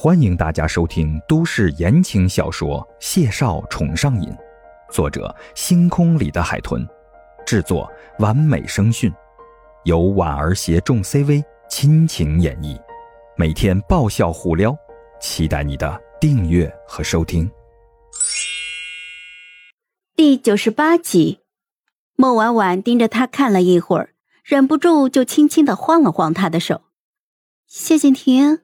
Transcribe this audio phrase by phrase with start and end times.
[0.00, 4.30] 欢迎大家收听都市言情小说《谢少宠上瘾》，
[4.92, 6.86] 作者：星空里的海豚，
[7.44, 9.12] 制作：完美声讯，
[9.82, 12.80] 由婉儿携众 CV 亲情演绎，
[13.36, 14.72] 每天爆笑互撩，
[15.20, 17.50] 期待你的订阅和收听。
[20.14, 21.40] 第九十八集，
[22.14, 24.10] 孟婉婉盯着他看了一会儿，
[24.44, 26.82] 忍不住就轻轻的晃了晃他的手。
[27.66, 28.60] 谢景亭。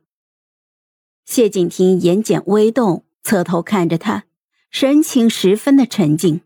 [1.24, 4.24] 谢景亭眼睑微动，侧头看着他，
[4.70, 6.42] 神情十分的沉静。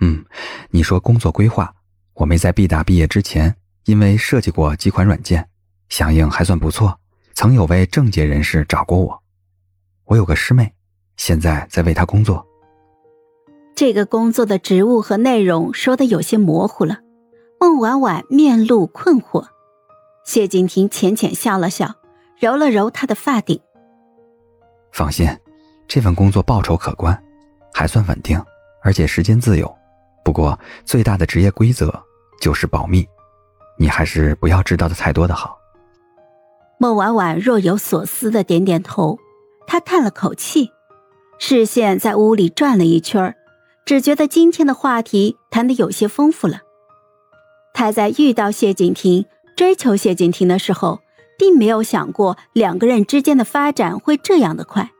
[0.00, 0.24] 嗯，
[0.70, 1.74] 你说工作规划，
[2.14, 5.48] 我没在毕大毕业之前，因为设计过几款软件，
[5.88, 6.98] 响应还算不错，
[7.34, 9.22] 曾有位政界人士找过我。
[10.06, 10.72] 我有个师妹，
[11.16, 12.46] 现在在为她工作。
[13.74, 17.00] 这个工作的职务和内容说的有些模糊了，
[17.60, 19.48] 孟婉婉面露困惑。
[20.24, 21.96] 谢景亭浅浅笑了笑。
[22.44, 23.58] 揉了揉他的发顶。
[24.92, 25.26] 放心，
[25.88, 27.18] 这份工作报酬可观，
[27.72, 28.38] 还算稳定，
[28.82, 29.74] 而且时间自由。
[30.22, 31.90] 不过最大的职业规则
[32.42, 33.08] 就是保密，
[33.78, 35.58] 你还是不要知道的太多的好。
[36.76, 39.18] 孟婉婉若有所思的点点头，
[39.66, 40.70] 她叹了口气，
[41.38, 43.34] 视线在屋里转了一圈，
[43.86, 46.60] 只觉得今天的话题谈得有些丰富了。
[47.72, 49.24] 他在遇到谢景亭、
[49.56, 51.00] 追求谢景亭的时候。
[51.44, 54.90] 并没有想过两个人之间的发展会这样的快，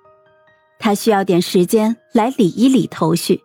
[0.78, 3.41] 他需要点时间来理一理头绪。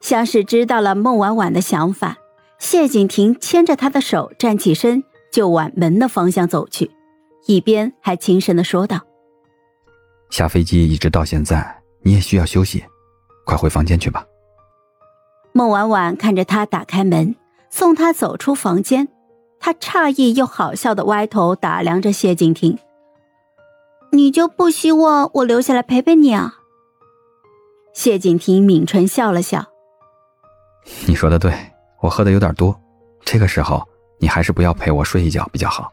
[0.00, 2.18] 像是知道了孟婉婉的想法，
[2.58, 6.90] 谢景亭牵着她的手站起身，就往门的方向走去，
[7.46, 9.02] 一边还轻声的说道
[10.28, 12.82] ：“下飞机一直到现在，你也需要休息，
[13.46, 14.26] 快回房间去吧。”
[15.54, 17.36] 孟婉婉看着他打开门，
[17.70, 19.06] 送他走出房间。
[19.60, 22.78] 他诧异又好笑的歪头打量着谢景亭
[24.10, 26.56] ：“你就不希望我留下来陪陪你啊？”
[27.92, 29.66] 谢景亭抿唇笑了笑
[31.06, 31.52] ：“你说的对，
[32.00, 32.74] 我喝的有点多，
[33.22, 33.86] 这个时候
[34.18, 35.92] 你还是不要陪我睡一觉比较好。”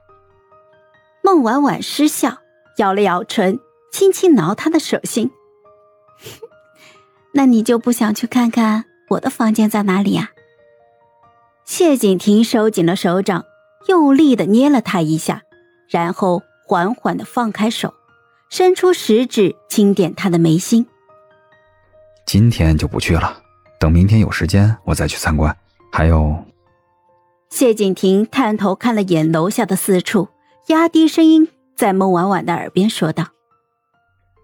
[1.22, 2.38] 孟婉婉失笑，
[2.78, 3.60] 咬了咬唇，
[3.92, 5.30] 轻轻挠他的手心
[7.36, 10.32] ：“那你就不想去看看我的房间在哪里呀？”
[11.66, 13.44] 谢景亭收紧了手掌。
[13.88, 15.42] 用力的捏了他一下，
[15.90, 17.94] 然后缓缓的放开手，
[18.50, 20.86] 伸出食指轻点他的眉心。
[22.26, 23.42] 今天就不去了，
[23.80, 25.56] 等明天有时间我再去参观。
[25.92, 26.44] 还有，
[27.50, 30.28] 谢景亭探头看了眼楼下的四处，
[30.68, 33.28] 压低声音在孟婉婉的耳边说道：“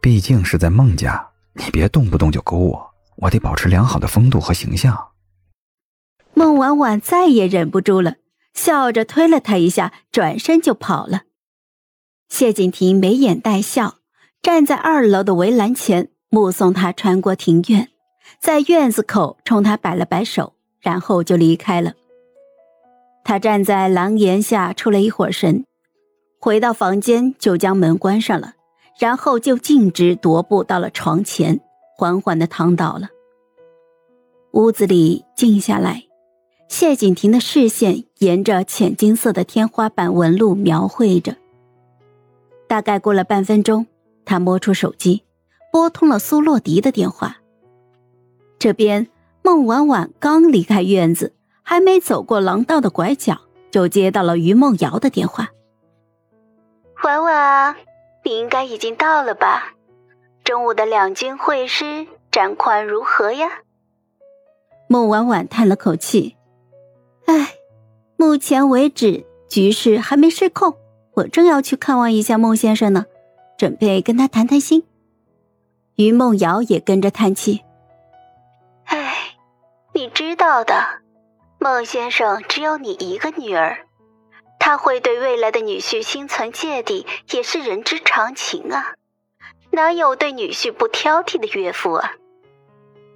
[0.02, 5.10] 毕竟是在孟家，你别动不动就勾我，我得保持良好的风度和形象。”
[6.34, 8.16] 孟婉婉再也忍不住了。
[8.54, 11.24] 笑着推了他一下，转身就跑了。
[12.30, 13.96] 谢景亭眉眼带笑，
[14.42, 17.90] 站在二楼的围栏前，目送他穿过庭院，
[18.40, 21.94] 在院子口冲他摆了摆手，然后就离开了。
[23.24, 25.66] 他站在廊檐下出了一会儿神，
[26.40, 28.54] 回到房间就将门关上了，
[29.00, 31.62] 然后就径直踱步到了床前，
[31.98, 33.10] 缓缓的躺倒了。
[34.52, 36.04] 屋子里静下来。
[36.68, 41.36] 谢景亭的视线沿着浅金色的天花板纹路描绘着。
[42.68, 43.86] 大概过了半分钟，
[44.26, 45.24] 他摸出手机，
[45.72, 47.38] 拨通了苏洛迪的电话。
[48.58, 49.08] 这边
[49.44, 55.50] 孟婉婉刚离开院子，还没走过廊道的拐角，就接到了于梦瑶的电话。
[57.04, 57.76] 婉婉，
[58.24, 59.74] 你应该已经到了吧？
[60.44, 63.50] 中午的两军会师战况如何呀？
[64.88, 66.36] 孟婉婉叹了口气。
[67.26, 67.56] 唉，
[68.18, 70.78] 目前为止局势还没失控，
[71.14, 73.06] 我正要去看望一下孟先生呢，
[73.58, 74.84] 准备跟他谈谈心。
[75.96, 77.62] 于梦瑶也跟着叹气。
[78.86, 79.36] 唉，
[79.94, 81.02] 你知道的，
[81.60, 83.86] 孟先生只有你一个女儿，
[84.60, 88.96] 他会对未来的女婿心存芥蒂，也是人之常情啊。
[89.72, 92.14] 哪有对女婿不挑剔的岳父啊？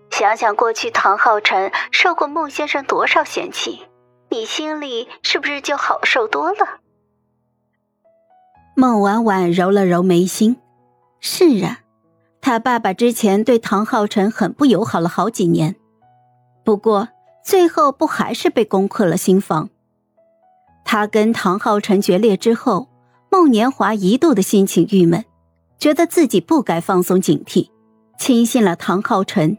[0.09, 3.81] 想想过去唐浩辰受过孟先生多少嫌弃。
[4.29, 6.81] 你心里是不是就好受多了？
[8.75, 10.57] 孟婉婉揉了揉眉心，
[11.19, 11.79] 是啊，
[12.41, 15.75] 他爸爸之前对唐浩辰很不友好了好几年，
[16.63, 17.07] 不过
[17.43, 19.69] 最后不还是被攻克了心房。
[20.85, 22.87] 他跟唐浩辰决裂之后，
[23.31, 25.25] 孟年华一度的心情郁闷，
[25.79, 27.69] 觉得自己不该放松警惕，
[28.19, 29.57] 轻信了唐浩辰。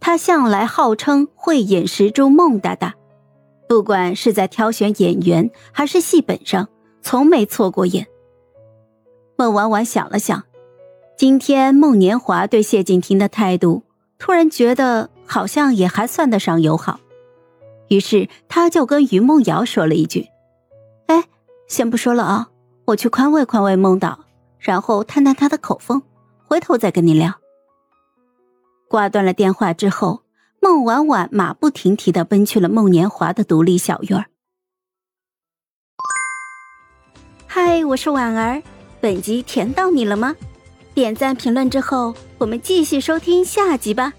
[0.00, 2.94] 他向来号称慧眼识珠，孟大大。
[3.68, 6.68] 不管是在挑选演员还是戏本上，
[7.02, 8.06] 从没错过眼。
[9.36, 10.42] 孟婉婉想了想，
[11.16, 13.82] 今天孟年华对谢景亭的态度，
[14.18, 16.98] 突然觉得好像也还算得上友好，
[17.88, 20.26] 于是他就跟于梦瑶说了一句
[21.06, 21.24] ：“哎，
[21.68, 22.48] 先不说了啊，
[22.86, 24.18] 我去宽慰宽慰孟导，
[24.58, 26.02] 然后探探他的口风，
[26.46, 27.34] 回头再跟你聊。”
[28.88, 30.22] 挂断了电话之后，
[30.60, 34.26] 孟婉婉马不停蹄的奔去了孟年华的独立小院儿。
[37.46, 38.62] 嗨，我是婉儿，
[39.00, 40.34] 本集甜到你了吗？
[40.94, 44.12] 点赞评论之后，我们继续收听下集吧。